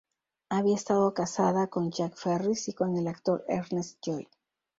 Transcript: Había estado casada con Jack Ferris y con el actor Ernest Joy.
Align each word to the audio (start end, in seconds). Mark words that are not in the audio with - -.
Había 0.49 0.73
estado 0.77 1.13
casada 1.13 1.67
con 1.67 1.91
Jack 1.91 2.15
Ferris 2.15 2.67
y 2.69 2.73
con 2.73 2.97
el 2.97 3.07
actor 3.07 3.45
Ernest 3.47 3.99
Joy. 4.03 4.27